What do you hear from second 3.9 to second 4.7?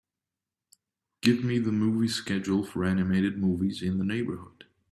the neighbourhood